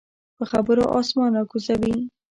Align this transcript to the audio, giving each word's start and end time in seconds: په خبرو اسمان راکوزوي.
په 0.37 0.43
خبرو 0.51 0.83
اسمان 0.99 1.31
راکوزوي. 1.37 1.95